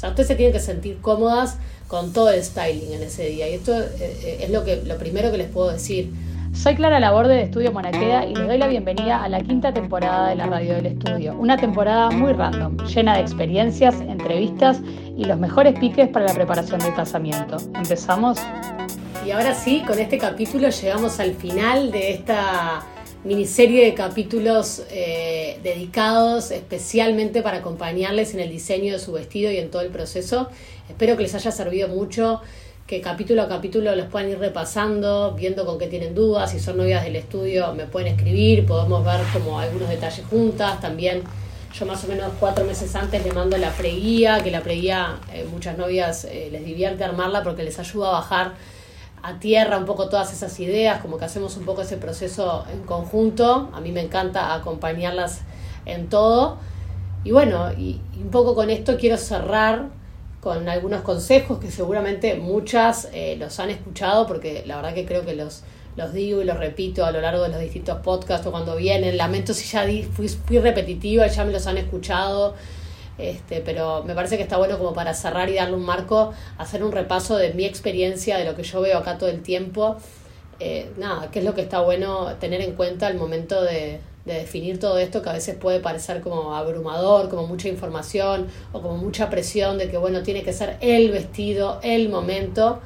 [0.00, 3.48] sea, ustedes se tienen que sentir cómodas con todo el styling en ese día.
[3.48, 6.10] Y esto eh, es lo, que, lo primero que les puedo decir.
[6.54, 10.30] Soy Clara Laborde de Estudio Monaqueda y les doy la bienvenida a la quinta temporada
[10.30, 11.36] de la Radio del Estudio.
[11.38, 14.80] Una temporada muy random, llena de experiencias, entrevistas
[15.16, 17.58] y los mejores piques para la preparación del casamiento.
[17.74, 18.38] ¿Empezamos?
[19.24, 22.82] Y ahora sí, con este capítulo llegamos al final de esta
[23.24, 29.58] miniserie de capítulos eh, dedicados especialmente para acompañarles en el diseño de su vestido y
[29.58, 30.48] en todo el proceso.
[30.88, 32.40] Espero que les haya servido mucho,
[32.86, 36.78] que capítulo a capítulo los puedan ir repasando, viendo con qué tienen dudas, si son
[36.78, 41.22] novias del estudio me pueden escribir, podemos ver como algunos detalles juntas, también
[41.72, 45.46] yo más o menos cuatro meses antes le mando la preguía, que la preguía eh,
[45.52, 48.52] muchas novias eh, les divierte armarla porque les ayuda a bajar
[49.22, 52.82] a tierra un poco todas esas ideas, como que hacemos un poco ese proceso en
[52.82, 53.70] conjunto.
[53.72, 55.42] A mí me encanta acompañarlas
[55.86, 56.58] en todo.
[57.24, 59.88] Y bueno, y, un poco con esto quiero cerrar
[60.40, 65.24] con algunos consejos que seguramente muchas eh, los han escuchado, porque la verdad que creo
[65.24, 65.64] que los,
[65.96, 69.18] los digo y los repito a lo largo de los distintos podcasts o cuando vienen.
[69.18, 72.54] Lamento si ya fui, fui repetitiva ya me los han escuchado.
[73.20, 76.82] Este, pero me parece que está bueno como para cerrar y darle un marco, hacer
[76.82, 79.96] un repaso de mi experiencia, de lo que yo veo acá todo el tiempo.
[80.58, 84.34] Eh, nada, qué es lo que está bueno tener en cuenta al momento de, de
[84.34, 88.96] definir todo esto que a veces puede parecer como abrumador, como mucha información o como
[88.96, 92.80] mucha presión de que bueno, tiene que ser el vestido, el momento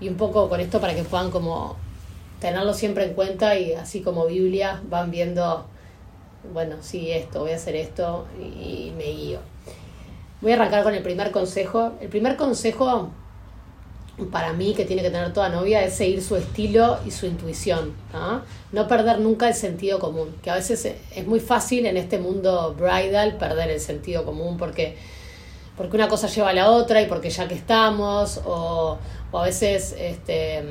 [0.00, 1.76] y un poco con esto para que puedan como
[2.40, 5.66] tenerlo siempre en cuenta y así como Biblia van viendo,
[6.52, 9.40] bueno, sí, esto, voy a hacer esto y me guío.
[10.40, 11.92] Voy a arrancar con el primer consejo.
[12.00, 13.10] El primer consejo
[14.26, 17.92] para mí que tiene que tener toda novia es seguir su estilo y su intuición.
[18.72, 22.74] No perder nunca el sentido común, que a veces es muy fácil en este mundo
[22.78, 24.96] bridal perder el sentido común porque,
[25.76, 28.98] porque una cosa lleva a la otra y porque ya que estamos, o,
[29.30, 30.64] o a veces este,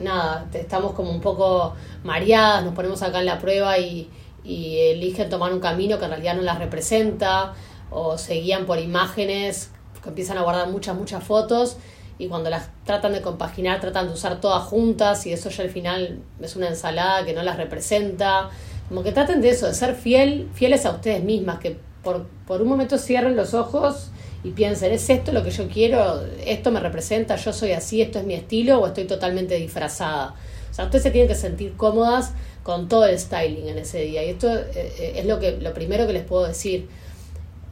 [0.00, 4.10] nada, estamos como un poco mareadas, nos ponemos acá en la prueba y,
[4.44, 7.54] y eligen tomar un camino que en realidad no las representa
[7.90, 9.70] o se guían por imágenes
[10.02, 11.76] que empiezan a guardar muchas, muchas fotos
[12.18, 15.70] y cuando las tratan de compaginar tratan de usar todas juntas y eso ya al
[15.70, 18.50] final es una ensalada que no las representa.
[18.88, 22.62] Como que traten de eso, de ser fiel, fieles a ustedes mismas, que por, por
[22.62, 24.10] un momento cierren los ojos
[24.44, 26.22] y piensen, ¿es esto lo que yo quiero?
[26.44, 27.36] ¿Esto me representa?
[27.36, 28.00] ¿Yo soy así?
[28.00, 28.80] ¿Esto es mi estilo?
[28.80, 30.34] ¿O estoy totalmente disfrazada?
[30.70, 32.32] O sea, ustedes se tienen que sentir cómodas
[32.62, 34.24] con todo el styling en ese día.
[34.24, 36.88] Y esto eh, eh, es lo, que, lo primero que les puedo decir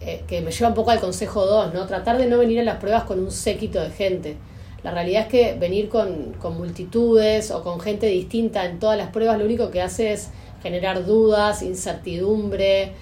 [0.07, 1.87] eh, que me lleva un poco al consejo 2, ¿no?
[1.87, 4.37] Tratar de no venir a las pruebas con un séquito de gente.
[4.83, 9.09] La realidad es que venir con, con multitudes o con gente distinta en todas las
[9.09, 10.29] pruebas lo único que hace es
[10.63, 12.93] generar dudas, incertidumbre.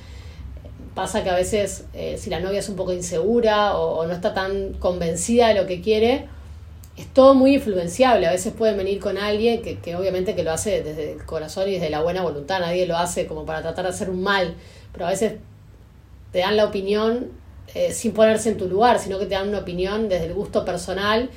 [0.94, 4.32] Pasa que a veces eh, si la novia es un poco insegura o, no está
[4.32, 6.28] tan convencida de lo que quiere,
[6.96, 8.28] es todo muy influenciable.
[8.28, 11.68] A veces pueden venir con alguien que, que obviamente que lo hace desde el corazón
[11.68, 12.60] y desde la buena voluntad.
[12.60, 14.54] Nadie lo hace como para tratar de hacer un mal,
[14.92, 15.32] pero a veces
[16.32, 17.30] te dan la opinión
[17.74, 20.64] eh, sin ponerse en tu lugar, sino que te dan una opinión desde el gusto
[20.64, 21.30] personal.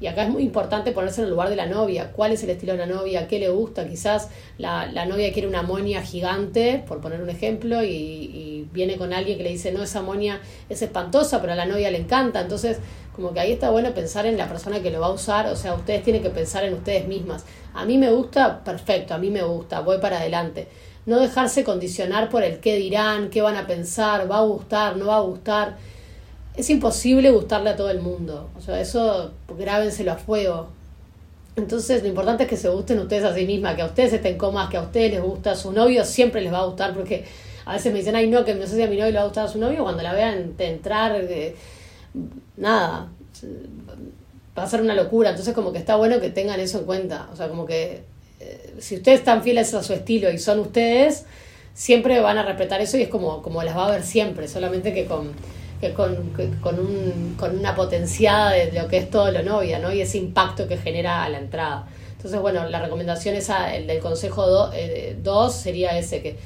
[0.00, 2.12] Y acá es muy importante ponerse en el lugar de la novia.
[2.12, 3.26] ¿Cuál es el estilo de la novia?
[3.28, 3.88] ¿Qué le gusta?
[3.88, 4.28] Quizás
[4.58, 9.12] la, la novia quiere una moña gigante, por poner un ejemplo, y, y, viene con
[9.12, 12.40] alguien que le dice, no, esa moña es espantosa, pero a la novia le encanta.
[12.40, 12.78] Entonces,
[13.14, 15.46] como que ahí está bueno pensar en la persona que lo va a usar.
[15.46, 17.44] O sea, ustedes tienen que pensar en ustedes mismas.
[17.72, 20.66] A mí me gusta, perfecto, a mí me gusta, voy para adelante
[21.06, 25.06] no dejarse condicionar por el qué dirán, qué van a pensar, va a gustar, no
[25.06, 25.76] va a gustar.
[26.56, 28.50] Es imposible gustarle a todo el mundo.
[28.56, 30.68] O sea, eso grábenselo a fuego.
[31.56, 34.38] Entonces, lo importante es que se gusten ustedes a sí mismas, que a ustedes estén
[34.38, 37.24] cómodas, que a ustedes les gusta, a su novio siempre les va a gustar, porque
[37.64, 39.22] a veces me dicen, ay, no, que no sé si a mi novio le va
[39.22, 41.54] a gustar a su novio, cuando la vean entrar, eh,
[42.56, 43.08] nada,
[44.56, 45.30] va a ser una locura.
[45.30, 47.28] Entonces, como que está bueno que tengan eso en cuenta.
[47.32, 48.02] O sea, como que
[48.78, 51.24] si ustedes están fieles a su estilo y son ustedes,
[51.74, 54.92] siempre van a respetar eso y es como, como las va a ver siempre, solamente
[54.92, 55.32] que con,
[55.94, 59.92] con, con, un, con una potenciada de lo que es todo lo novia, ¿no?
[59.92, 61.86] Y ese impacto que genera a la entrada.
[62.16, 65.16] Entonces, bueno, la recomendación esa, el del consejo 2 eh,
[65.50, 66.36] sería ese, que,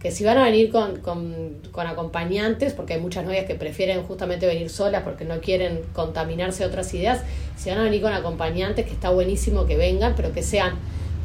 [0.00, 4.02] que si van a venir con, con, con, acompañantes, porque hay muchas novias que prefieren
[4.02, 7.20] justamente venir solas porque no quieren contaminarse otras ideas,
[7.56, 10.74] si van a venir con acompañantes, que está buenísimo que vengan, pero que sean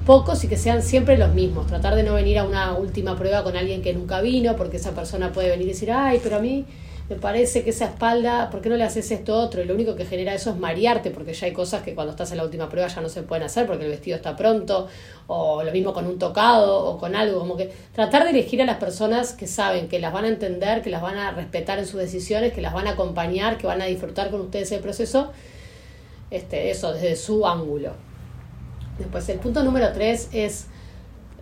[0.10, 1.68] pocos y que sean siempre los mismos.
[1.68, 4.96] Tratar de no venir a una última prueba con alguien que nunca vino, porque esa
[4.96, 6.66] persona puede venir y decir, ay, pero a mí
[7.10, 9.62] me parece que esa espalda, ¿por qué no le haces esto otro?
[9.62, 12.32] Y lo único que genera eso es marearte, porque ya hay cosas que cuando estás
[12.32, 14.88] en la última prueba ya no se pueden hacer porque el vestido está pronto,
[15.28, 18.66] o lo mismo con un tocado o con algo, como que tratar de elegir a
[18.66, 21.86] las personas que saben, que las van a entender, que las van a respetar en
[21.86, 25.32] sus decisiones, que las van a acompañar, que van a disfrutar con ustedes el proceso,
[26.32, 28.09] este, eso, desde su ángulo.
[29.00, 30.68] Después, el punto número tres es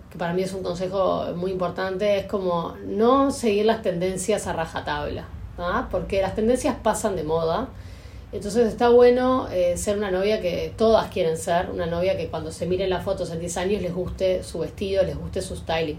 [0.10, 4.54] que para mí es un consejo muy importante, es como no seguir las tendencias a
[4.54, 5.28] rajatabla.
[5.58, 5.88] ¿ah?
[5.92, 7.70] porque las tendencias pasan de moda.
[8.32, 12.52] Entonces está bueno eh, ser una novia que todas quieren ser, una novia que cuando
[12.52, 15.98] se miren las fotos en 10 años les guste su vestido, les guste su styling.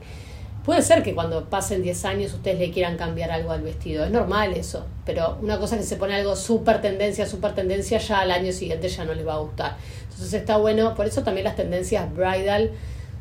[0.68, 4.10] Puede ser que cuando pasen 10 años ustedes le quieran cambiar algo al vestido, es
[4.10, 8.30] normal eso, pero una cosa que se pone algo súper tendencia, súper tendencia, ya al
[8.30, 9.78] año siguiente ya no les va a gustar.
[10.02, 12.72] Entonces está bueno, por eso también las tendencias bridal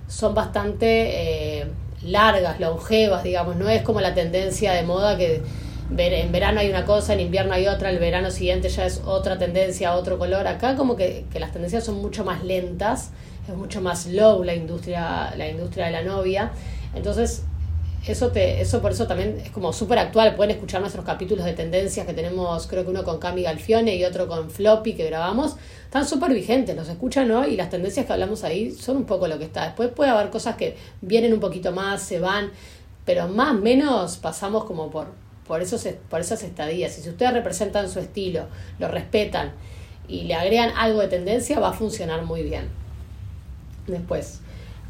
[0.10, 1.68] son bastante eh,
[2.04, 5.42] largas, longevas, digamos, no es como la tendencia de moda que
[5.98, 9.38] en verano hay una cosa, en invierno hay otra, el verano siguiente ya es otra
[9.38, 10.48] tendencia, otro color.
[10.48, 13.12] Acá como que, que las tendencias son mucho más lentas,
[13.48, 16.52] es mucho más low la industria, la industria de la novia.
[16.98, 17.44] Entonces,
[18.06, 20.36] eso te, eso por eso también es como súper actual.
[20.36, 24.06] Pueden escuchar nuestros capítulos de tendencias que tenemos, creo que uno con Cami Galfione y
[24.06, 25.56] otro con Floppy que grabamos.
[25.84, 27.48] Están súper vigentes, los escuchan, ¿no?
[27.48, 29.66] Y las tendencias que hablamos ahí son un poco lo que está.
[29.66, 32.52] Después puede haber cosas que vienen un poquito más, se van,
[33.06, 35.08] pero más o menos pasamos como por,
[35.46, 36.98] por, esos, por esas estadías.
[36.98, 38.48] Y si ustedes representan su estilo,
[38.80, 39.52] lo respetan
[40.08, 42.70] y le agregan algo de tendencia, va a funcionar muy bien.
[43.88, 44.42] Después,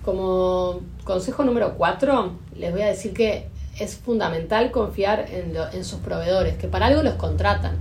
[0.04, 3.48] como consejo número cuatro, les voy a decir que
[3.80, 7.78] es fundamental confiar en, en sus proveedores, que para algo los contratan.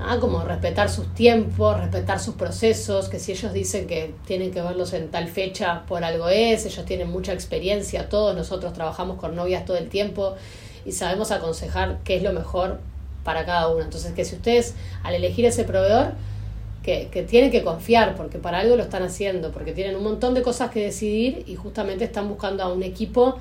[0.00, 0.18] ¿ah?
[0.20, 4.92] Como respetar sus tiempos, respetar sus procesos, que si ellos dicen que tienen que verlos
[4.94, 9.64] en tal fecha, por algo es, ellos tienen mucha experiencia, todos nosotros trabajamos con novias
[9.64, 10.34] todo el tiempo
[10.84, 12.80] y sabemos aconsejar qué es lo mejor
[13.22, 13.82] para cada uno.
[13.82, 14.74] Entonces, que si ustedes
[15.04, 16.14] al elegir ese proveedor,
[16.86, 20.34] que, que, tienen que confiar, porque para algo lo están haciendo, porque tienen un montón
[20.34, 23.38] de cosas que decidir y justamente están buscando a un equipo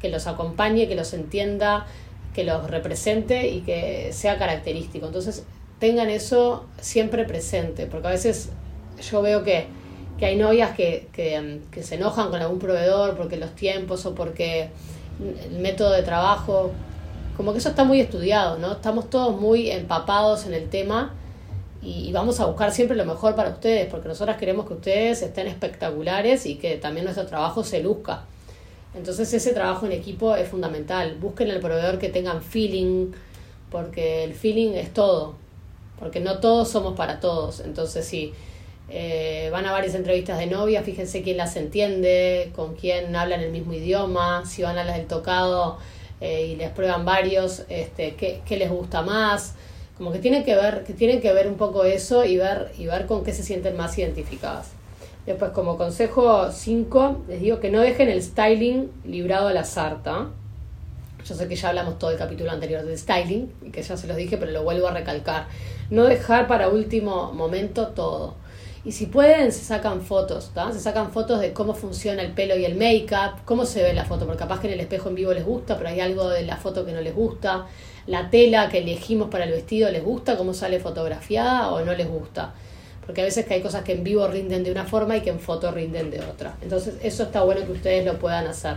[0.00, 1.86] que los acompañe, que los entienda,
[2.34, 5.06] que los represente y que sea característico.
[5.06, 5.42] Entonces,
[5.80, 8.50] tengan eso siempre presente, porque a veces
[9.10, 9.66] yo veo que,
[10.16, 14.14] que hay novias que, que, que se enojan con algún proveedor porque los tiempos o
[14.14, 14.68] porque
[15.50, 16.70] el método de trabajo,
[17.36, 18.70] como que eso está muy estudiado, ¿no?
[18.70, 21.12] Estamos todos muy empapados en el tema
[21.84, 25.46] y, vamos a buscar siempre lo mejor para ustedes, porque nosotras queremos que ustedes estén
[25.46, 28.24] espectaculares y que también nuestro trabajo se luzca.
[28.94, 31.16] Entonces ese trabajo en equipo es fundamental.
[31.20, 33.12] Busquen el proveedor que tengan feeling,
[33.70, 35.34] porque el feeling es todo,
[35.98, 37.60] porque no todos somos para todos.
[37.60, 38.32] Entonces sí
[38.88, 43.50] eh, van a varias entrevistas de novia, fíjense quién las entiende, con quién hablan el
[43.50, 45.78] mismo idioma, si van a las del tocado
[46.20, 49.54] eh, y les prueban varios, este, qué, qué, les gusta más.
[49.96, 52.86] Como que tienen que ver, que tienen que ver un poco eso y ver, y
[52.86, 54.72] ver con qué se sienten más identificadas.
[55.24, 60.28] Después, como consejo 5, les digo que no dejen el styling librado a la sarta.
[61.24, 64.06] Yo sé que ya hablamos todo el capítulo anterior del styling, y que ya se
[64.06, 65.46] los dije, pero lo vuelvo a recalcar.
[65.90, 68.34] No dejar para último momento todo
[68.84, 72.66] y si pueden, se sacan fotos, Se sacan fotos de cómo funciona el pelo y
[72.66, 75.32] el make-up, cómo se ve la foto, porque capaz que en el espejo en vivo
[75.32, 77.66] les gusta, pero hay algo de la foto que no les gusta.
[78.06, 82.06] La tela que elegimos para el vestido les gusta, cómo sale fotografiada o no les
[82.06, 82.52] gusta.
[83.06, 85.30] Porque a veces que hay cosas que en vivo rinden de una forma y que
[85.30, 86.56] en foto rinden de otra.
[86.60, 88.76] Entonces eso está bueno que ustedes lo puedan hacer.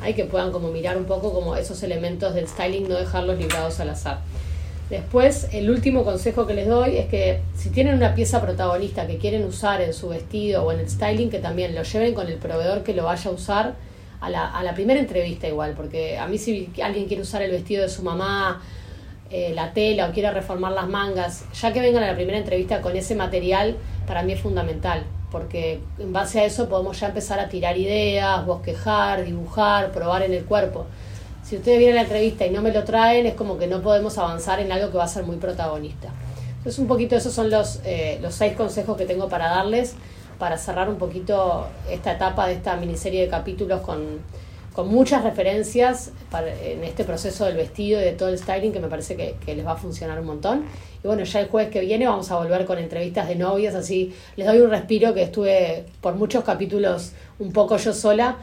[0.00, 3.80] Hay que puedan como mirar un poco como esos elementos del styling, no dejarlos librados
[3.80, 4.20] al azar.
[4.90, 9.18] Después, el último consejo que les doy es que si tienen una pieza protagonista que
[9.18, 12.36] quieren usar en su vestido o en el styling, que también lo lleven con el
[12.36, 13.74] proveedor que lo vaya a usar
[14.20, 17.50] a la, a la primera entrevista igual, porque a mí si alguien quiere usar el
[17.50, 18.62] vestido de su mamá,
[19.30, 22.80] eh, la tela o quiere reformar las mangas, ya que vengan a la primera entrevista
[22.80, 23.76] con ese material,
[24.06, 28.46] para mí es fundamental, porque en base a eso podemos ya empezar a tirar ideas,
[28.46, 30.86] bosquejar, dibujar, probar en el cuerpo
[31.48, 33.80] si ustedes vienen a la entrevista y no me lo traen, es como que no
[33.80, 36.08] podemos avanzar en algo que va a ser muy protagonista.
[36.58, 39.94] Entonces, un poquito esos son los, eh, los seis consejos que tengo para darles
[40.38, 44.18] para cerrar un poquito esta etapa de esta miniserie de capítulos con,
[44.74, 48.78] con muchas referencias para, en este proceso del vestido y de todo el styling que
[48.78, 50.66] me parece que, que, les va a funcionar un montón.
[51.02, 54.14] Y bueno, ya el jueves que viene vamos a volver con entrevistas de novias, así
[54.36, 58.36] les doy un respiro que estuve por muchos capítulos un poco yo sola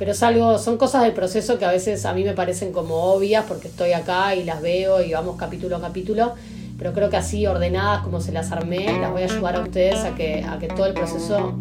[0.00, 0.18] pero es
[0.62, 3.92] son cosas del proceso que a veces a mí me parecen como obvias porque estoy
[3.92, 6.32] acá y las veo y vamos capítulo a capítulo,
[6.78, 9.98] pero creo que así ordenadas como se las armé, las voy a ayudar a ustedes
[9.98, 11.54] a que, a que todo el proceso,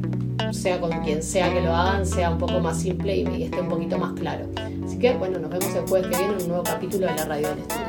[0.52, 3.60] sea con quien sea que lo hagan, sea un poco más simple y, y esté
[3.60, 4.46] un poquito más claro.
[4.86, 7.26] Así que bueno, nos vemos el jueves que viene en un nuevo capítulo de la
[7.26, 7.89] Radio del Estudio.